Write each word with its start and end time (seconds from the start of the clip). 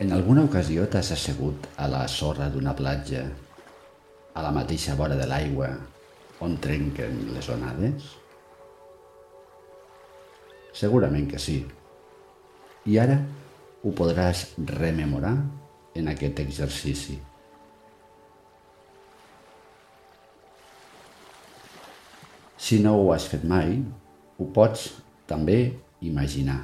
En 0.00 0.14
alguna 0.16 0.46
ocasió 0.46 0.86
t'has 0.88 1.10
assegut 1.12 1.66
a 1.76 1.84
la 1.92 2.06
sorra 2.08 2.46
d'una 2.48 2.72
platja, 2.72 3.20
a 4.32 4.40
la 4.40 4.50
mateixa 4.56 4.94
vora 4.96 5.16
de 5.18 5.26
l'aigua 5.28 5.66
on 6.40 6.54
trenquen 6.64 7.18
les 7.34 7.48
onades? 7.52 8.06
Segurament 10.72 11.26
que 11.28 11.40
sí. 11.44 11.58
I 12.88 12.96
ara 13.02 13.18
ho 13.84 13.92
podràs 13.98 14.46
rememorar 14.70 15.34
en 16.00 16.08
aquest 16.08 16.40
exercici. 16.40 17.18
Si 22.56 22.78
no 22.80 22.94
ho 23.02 23.12
has 23.12 23.28
fet 23.28 23.44
mai, 23.44 23.76
ho 24.40 24.48
pots 24.56 24.86
també 25.28 25.58
imaginar. 26.00 26.62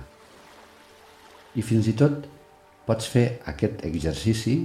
I 1.53 1.61
fins 1.61 1.93
i 1.93 1.95
tot 2.01 2.25
Pots 2.87 3.09
fer 3.11 3.27
aquest 3.51 3.83
exercici 3.87 4.61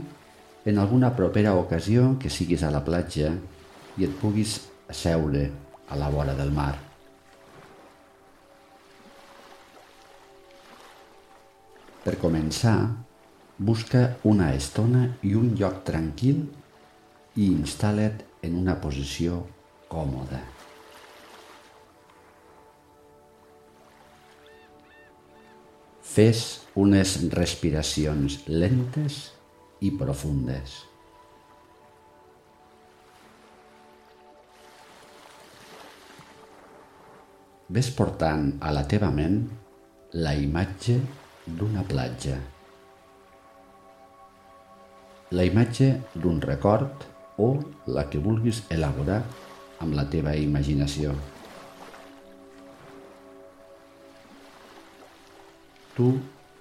en 0.70 0.78
alguna 0.78 1.10
propera 1.18 1.56
ocasió 1.58 2.18
que 2.22 2.30
siguis 2.30 2.62
a 2.62 2.70
la 2.70 2.84
platja 2.86 3.32
i 3.98 4.06
et 4.06 4.14
puguis 4.22 4.60
asseure 4.94 5.48
a 5.90 5.98
la 5.98 6.10
vora 6.14 6.38
del 6.38 6.54
mar. 6.54 6.76
Per 12.06 12.16
començar, 12.22 12.78
busca 13.58 14.08
una 14.30 14.54
estona 14.58 15.04
i 15.26 15.36
un 15.38 15.54
lloc 15.58 15.84
tranquil 15.86 16.46
i 17.38 17.52
instal·la't 17.52 18.26
en 18.46 18.58
una 18.58 18.78
posició 18.82 19.44
còmoda. 19.90 20.61
Fes 26.12 26.40
unes 26.76 27.12
respiracions 27.32 28.34
lentes 28.52 29.20
i 29.80 29.94
profundes. 29.96 30.74
Ves 37.72 37.94
portant 37.96 38.50
a 38.60 38.74
la 38.76 38.84
teva 38.92 39.08
ment 39.16 39.40
la 40.26 40.36
imatge 40.36 40.98
d'una 41.48 41.88
platja. 41.88 42.36
La 45.32 45.48
imatge 45.48 45.94
d'un 46.18 46.44
record 46.44 47.08
o 47.40 47.54
la 47.88 48.10
que 48.12 48.20
vulguis 48.20 48.66
elaborar 48.68 49.22
amb 49.80 49.96
la 49.96 50.10
teva 50.12 50.36
imaginació. 50.36 51.16
Tu 55.96 56.08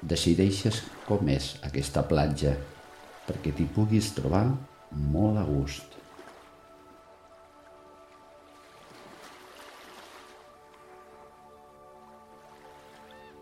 decideixes 0.02 0.80
com 1.06 1.28
és 1.30 1.52
aquesta 1.66 2.02
platja 2.08 2.56
perquè 3.26 3.52
t'hi 3.54 3.66
puguis 3.74 4.10
trobar 4.16 4.46
molt 4.90 5.38
a 5.38 5.44
gust. 5.46 5.96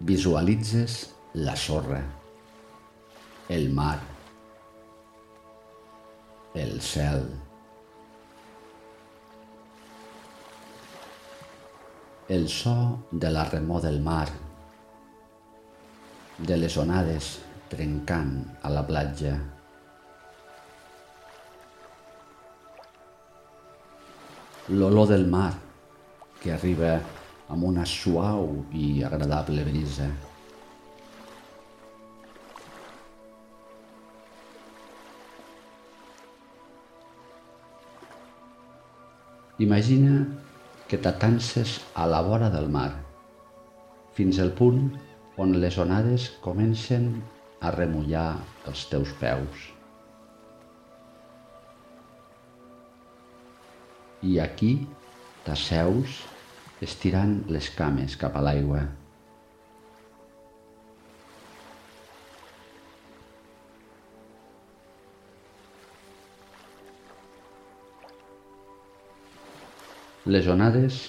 Visualitzes 0.09 0.99
la 1.35 1.57
sorra, 1.59 1.99
el 3.49 3.69
mar, 3.75 3.99
el 6.55 6.79
cel, 6.81 7.27
el 12.29 12.47
so 12.49 12.77
de 13.11 13.33
la 13.33 13.45
remor 13.49 13.83
del 13.83 14.01
mar, 14.01 14.29
de 16.39 16.57
les 16.57 16.77
onades 16.79 17.37
trencant 17.69 18.35
a 18.63 18.71
la 18.71 18.85
platja. 18.87 19.35
L'olor 24.71 25.09
del 25.11 25.27
mar 25.27 25.51
que 26.39 26.53
arriba 26.55 26.95
amb 27.51 27.65
una 27.67 27.87
suau 27.89 28.53
i 28.77 29.03
agradable 29.03 29.65
brisa. 29.67 30.07
Imagina 39.59 40.21
que 40.87 41.01
t'atances 41.03 41.81
a 41.99 42.07
la 42.07 42.23
vora 42.23 42.47
del 42.53 42.69
mar, 42.71 42.93
fins 44.15 44.39
al 44.39 44.53
punt 44.55 44.85
on 45.39 45.55
les 45.63 45.77
onades 45.79 46.25
comencen 46.43 47.13
a 47.63 47.71
remullar 47.71 48.41
els 48.67 48.83
teus 48.91 49.13
peus. 49.21 49.67
I 54.27 54.41
aquí 54.43 54.73
t'asseus 55.47 56.19
estirant 56.83 57.39
les 57.55 57.71
cames 57.79 58.19
cap 58.19 58.35
a 58.35 58.43
l'aigua. 58.43 58.83
Les 70.27 70.51
onades 70.51 71.05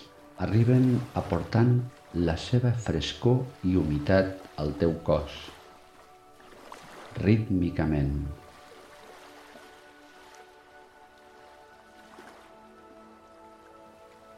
arriben 0.46 0.94
aportant 1.20 1.80
la 2.14 2.34
seva 2.42 2.72
frescor 2.74 3.44
i 3.70 3.76
humitat 3.78 4.32
al 4.58 4.72
teu 4.82 4.96
cos, 5.06 5.34
rítmicament. 7.22 8.16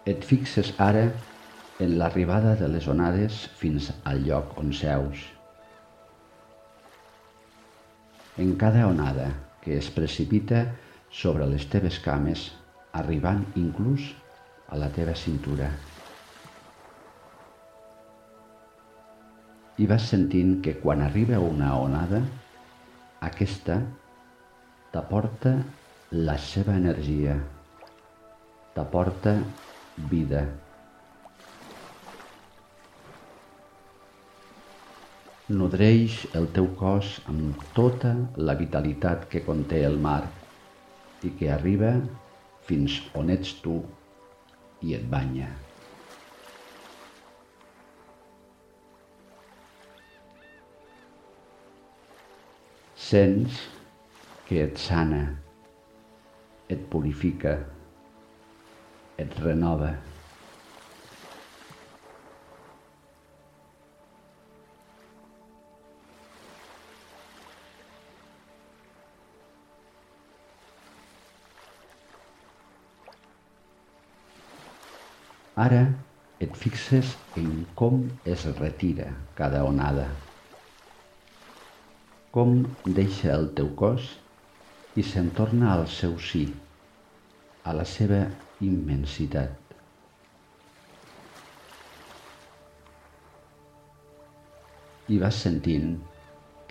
Et 0.04 0.26
fixes 0.28 0.74
ara 0.84 1.06
en 1.80 1.96
l'arribada 2.02 2.58
de 2.60 2.68
les 2.68 2.90
onades 2.92 3.46
fins 3.62 3.88
al 4.04 4.20
lloc 4.26 4.58
on 4.60 4.74
seus. 4.76 5.24
En 8.38 8.58
cada 8.60 8.84
onada 8.90 9.30
que 9.64 9.78
es 9.78 9.88
precipita 9.96 10.66
sobre 11.08 11.48
les 11.48 11.70
teves 11.72 12.02
cames, 12.04 12.50
arribant 12.92 13.46
inclús 13.56 14.12
a 14.68 14.76
la 14.76 14.92
teva 14.92 15.16
cintura. 15.16 15.72
I 19.80 19.88
vas 19.88 20.10
sentint 20.12 20.58
que 20.66 20.76
quan 20.82 21.02
arriba 21.06 21.40
una 21.40 21.72
onada, 21.80 22.22
aquesta 23.24 23.78
t'aporta 24.92 25.54
la 26.12 26.36
seva 26.42 26.76
energia, 26.76 27.38
t'aporta 28.76 29.38
vida. 30.12 30.44
Nodreix 35.52 36.20
el 36.40 36.52
teu 36.56 36.70
cos 36.80 37.16
amb 37.32 37.64
tota 37.78 38.14
la 38.38 38.56
vitalitat 38.60 39.28
que 39.32 39.44
conté 39.48 39.84
el 39.88 40.00
mar 40.00 40.22
i 41.24 41.34
que 41.40 41.52
arriba 41.56 41.96
fins 42.68 43.02
on 43.16 43.32
ets 43.36 43.58
tu 43.64 43.82
i 44.82 44.96
et 44.96 45.04
banya. 45.12 45.71
Sents 53.02 53.56
que 54.46 54.60
et 54.62 54.78
sana, 54.78 55.24
et 56.70 56.86
purifica, 56.94 57.56
et 59.18 59.34
renova. 59.42 59.90
Ara 75.58 75.88
et 76.40 76.54
fixes 76.56 77.18
en 77.36 77.64
com 77.76 78.04
es 78.24 78.46
retira 78.62 79.16
cada 79.36 79.66
onada 79.66 80.12
com 82.32 82.62
deixa 82.86 83.34
el 83.36 83.50
teu 83.56 83.74
cos 83.80 84.06
i 84.96 85.04
se'n 85.04 85.34
torna 85.36 85.74
al 85.74 85.84
seu 85.92 86.14
sí, 86.20 86.46
a 87.68 87.74
la 87.76 87.84
seva 87.84 88.22
immensitat. 88.64 89.58
I 95.12 95.20
vas 95.20 95.42
sentint 95.44 95.98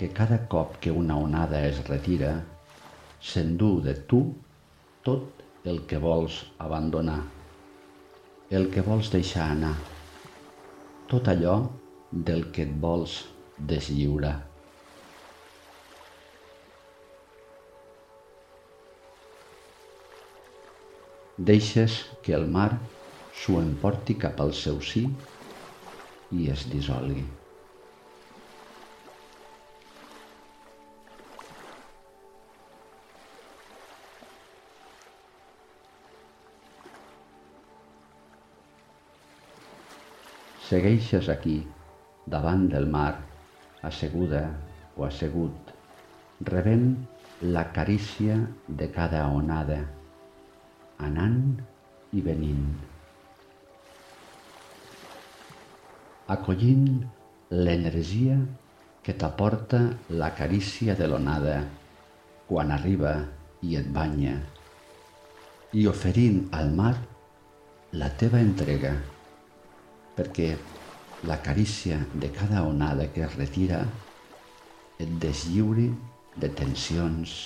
que 0.00 0.08
cada 0.16 0.40
cop 0.48 0.78
que 0.80 0.96
una 0.96 1.18
onada 1.20 1.60
es 1.68 1.82
retira, 1.88 2.32
s'endú 3.20 3.74
de 3.84 3.98
tu 4.08 4.22
tot 5.04 5.44
el 5.68 5.82
que 5.86 6.00
vols 6.00 6.40
abandonar, 6.56 7.20
el 8.48 8.70
que 8.72 8.80
vols 8.86 9.12
deixar 9.12 9.50
anar, 9.52 9.74
tot 11.12 11.28
allò 11.28 11.58
del 12.10 12.48
que 12.48 12.64
et 12.64 12.78
vols 12.80 13.26
deslliurar. 13.60 14.49
Deixes 21.36 22.00
que 22.22 22.34
el 22.36 22.46
mar 22.46 22.70
s'ho 23.32 23.60
emporti 23.60 24.16
cap 24.18 24.40
al 24.40 24.52
seu 24.52 24.80
sí 24.80 25.04
i 26.30 26.48
es 26.50 26.66
dissolgui. 26.72 27.26
Segueixes 40.70 41.28
aquí, 41.32 41.56
davant 42.30 42.68
del 42.70 42.84
mar, 42.86 43.14
asseguda 43.82 44.42
o 44.94 45.06
assegut, 45.06 45.72
rebent 46.46 46.92
la 47.40 47.64
carícia 47.72 48.36
de 48.68 48.86
cada 48.94 49.24
onada, 49.34 49.80
anant 51.08 51.58
i 52.12 52.22
venint. 52.24 52.68
Acollint 56.30 56.86
l'energia 57.50 58.38
que 59.02 59.16
t'aporta 59.18 59.80
la 60.22 60.30
carícia 60.38 60.94
de 60.94 61.08
l'onada 61.10 61.58
quan 62.46 62.70
arriba 62.74 63.14
i 63.66 63.76
et 63.80 63.88
banya 63.94 64.36
i 65.72 65.86
oferint 65.86 66.48
al 66.58 66.72
mar 66.74 66.94
la 68.02 68.08
teva 68.22 68.40
entrega 68.42 68.92
perquè 70.16 70.48
la 71.30 71.36
carícia 71.42 71.98
de 72.14 72.30
cada 72.34 72.64
onada 72.66 73.06
que 73.14 73.22
es 73.26 73.36
retira 73.38 73.84
et 74.98 75.12
deslliuri 75.22 75.88
de 76.42 76.48
tensions, 76.58 77.36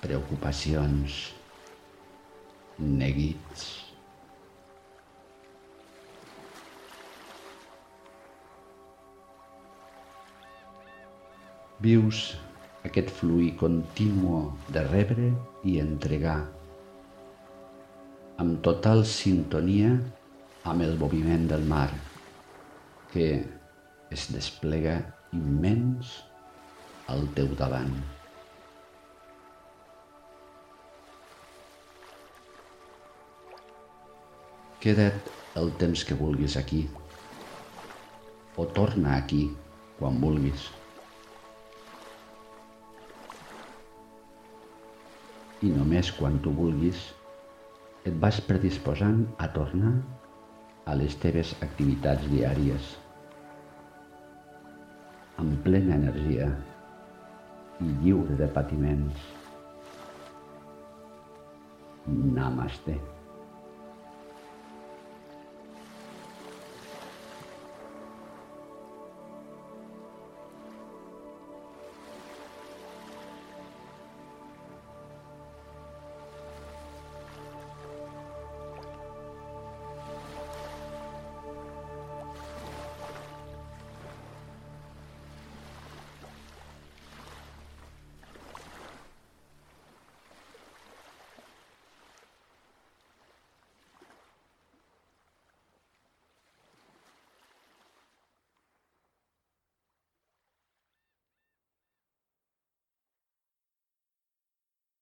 preocupacions, 0.00 1.39
neguits. 2.80 3.68
Vius 11.80 12.24
aquest 12.84 13.12
fluir 13.20 13.54
continu 13.60 14.40
de 14.72 14.82
rebre 14.88 15.30
i 15.64 15.78
entregar 15.80 16.38
amb 18.40 18.60
total 18.64 19.04
sintonia 19.04 19.92
amb 20.68 20.84
el 20.84 20.96
moviment 21.00 21.44
del 21.48 21.66
mar, 21.68 21.88
que 23.12 23.26
es 24.12 24.28
desplega 24.32 24.96
immens 25.36 26.14
al 27.12 27.28
teu 27.36 27.52
davant. 27.58 28.19
Queda't 34.80 35.26
el 35.60 35.72
temps 35.76 36.02
que 36.08 36.16
vulguis 36.16 36.54
aquí, 36.56 36.86
o 38.56 38.64
torna 38.78 39.16
aquí 39.18 39.42
quan 39.98 40.16
vulguis. 40.22 40.70
I 45.60 45.74
només 45.74 46.08
quan 46.16 46.40
tu 46.40 46.54
vulguis 46.56 47.02
et 48.08 48.16
vas 48.24 48.40
predisposant 48.48 49.20
a 49.36 49.50
tornar 49.52 49.92
a 50.88 50.96
les 50.96 51.20
teves 51.20 51.52
activitats 51.60 52.24
diàries 52.32 52.90
amb 55.40 55.60
plena 55.64 56.00
energia 56.00 56.48
i 57.84 57.92
lliure 58.00 58.40
de 58.40 58.48
patiments. 58.56 59.30
Namaste. 62.08 63.19